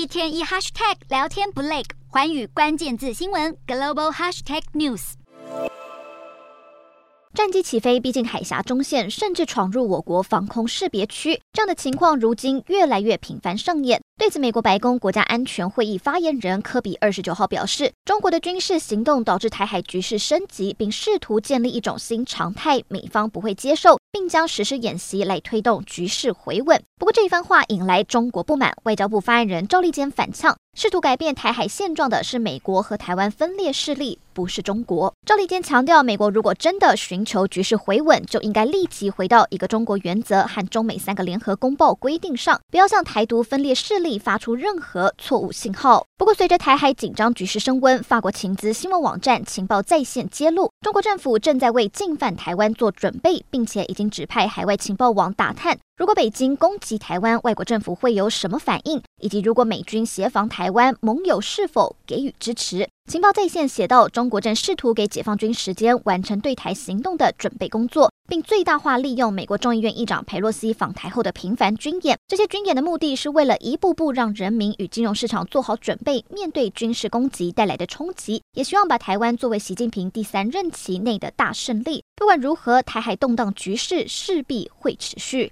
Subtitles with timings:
[0.00, 5.12] 一天一 hashtag 聊天不累，寰宇关键字新闻 global hashtag news。
[7.34, 14.00] 战机起飞逼近海峡中线，甚至闯入我国防空识别区，这样的情况如今越来越频繁上演。
[14.16, 26.82] 对此，美国白宫国家安全会议发言人科比二十九号表示，中国的军事行动导致台海局势升级，并试图建立一种新常态，美方不会接受，并将实施演习来推动局势回稳。
[26.98, 35.12] 不过，这一番话引来中国不满，外交部发言人赵立坚反呛，试图改变台海现状的是美国和台湾分裂势力，不是中国。
[35.26, 44.18] 赵立坚强调，美国如果真的寻求局势回稳，就应该立即回到一个中国原则和中美三个联合公报规定上，不要向台独分裂势力。
[44.18, 46.06] 发出任何错误信号。
[46.16, 55.78] 不过，随着台海紧张局势升温，法国情资新闻网站情报在线揭露，中国政府正在为进犯台湾做准备，并且已经指派海外情报网打探。
[55.96, 59.02] 如果北京攻击台湾，外国政府会有什么反应？
[59.20, 62.88] 以及如果美军协防台湾，盟友是否给予支持？
[63.10, 72.16] 情报在线写道，中国正试图给解放军时间完成对台行动的准备工作，并最大化利用美国众议院议长佩洛西访台后的频繁军演。
[72.28, 82.04] 这些军演的目的是为了一步步让人民与金融市场做好准备，面对军事攻击带来的冲击，也希望把台湾作为习近平第三任期内的大胜利。
[82.14, 85.48] 不管如何，台海动荡局势势必会持续。